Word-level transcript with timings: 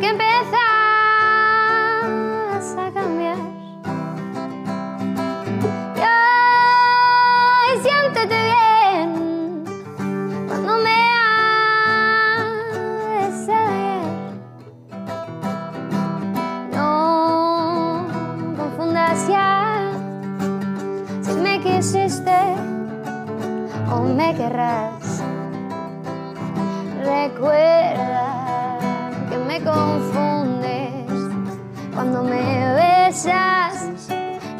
que 0.00 0.08
empezás 0.08 0.56
a 2.78 2.90
cambiar. 2.94 3.36
Y 7.68 7.70
siéntete 7.82 8.38
bien 8.42 9.08
cuando 10.48 10.78
me 10.78 10.96
hables 12.48 13.46
de 13.46 13.52
ayer. 13.52 14.06
No 16.72 18.06
confundas 18.56 19.28
ya 19.28 19.92
si 21.20 21.32
me 21.32 21.60
quisiste 21.60 22.38
o 23.90 24.02
me 24.02 24.34
querrás. 24.34 25.22
Recuerda 27.04 27.81
cuando 32.12 32.30
me 32.30 32.74
besas 32.74 33.88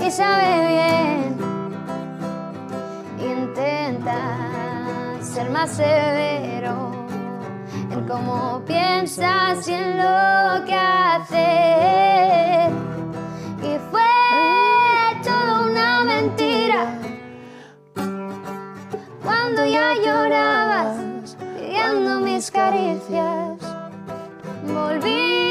y 0.00 0.10
sabe 0.10 0.68
bien. 0.68 1.36
Intenta 3.20 4.20
ser 5.20 5.50
más 5.50 5.70
severo 5.70 6.90
en 7.90 8.06
cómo 8.08 8.62
piensas 8.66 9.68
y 9.68 9.74
en 9.74 9.98
lo 9.98 10.64
que 10.64 10.74
haces. 10.74 12.72
Y 13.62 13.78
fue 13.90 15.22
toda 15.22 15.60
una 15.70 16.04
mentira 16.04 16.98
cuando 19.22 19.66
ya 19.66 19.94
llorabas 20.02 21.36
pidiendo 21.58 22.20
mis 22.20 22.50
caricias. 22.50 23.58
Volví 24.66 25.41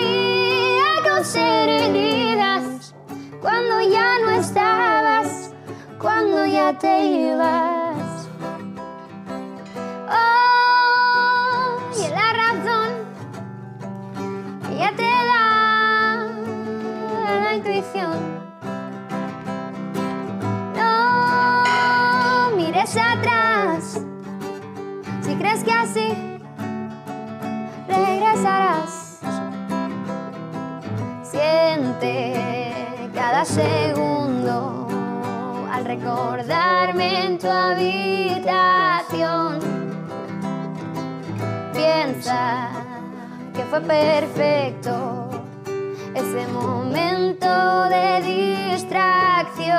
te 6.74 7.06
ibas. 7.06 8.30
Oh, 10.10 11.78
y 11.98 12.08
la 12.10 12.34
razón 12.34 12.90
que 14.68 14.78
ya 14.78 14.92
te 14.96 15.04
da 15.04 16.30
la 17.42 17.56
intuición. 17.56 18.42
No 20.76 22.52
mires 22.56 22.96
atrás 22.96 24.02
si 25.22 25.36
crees 25.36 25.64
que 25.64 25.72
así 25.72 26.14
regresarás. 27.88 29.20
Siente 31.24 33.10
cada 33.14 33.44
segundo 33.46 34.11
recordarme 35.84 37.26
en 37.26 37.38
tu 37.38 37.48
habitación. 37.48 37.92
Piensa 41.74 42.70
que 43.54 43.64
fue 43.64 43.82
perfecto 43.82 45.30
ese 46.14 46.48
momento 46.48 47.90
de 47.90 48.22
distracción. 48.22 49.72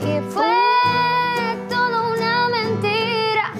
Y 0.00 0.20
fue 0.30 0.56
toda 1.68 2.02
una 2.12 2.48
mentira 2.48 3.52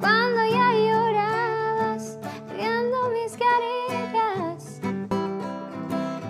cuando 0.00 0.46
ya 0.46 0.72
llorabas 0.86 2.18
viendo 2.54 2.96
mis 3.10 3.32
caricias. 3.36 4.80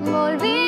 Volví 0.01 0.68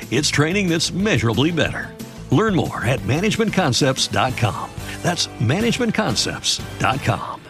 it's 0.11 0.29
training 0.29 0.67
that's 0.67 0.91
measurably 0.91 1.51
better. 1.51 1.95
Learn 2.31 2.55
more 2.55 2.85
at 2.85 2.99
managementconcepts.com. 2.99 4.69
That's 5.01 5.27
managementconcepts.com. 5.27 7.40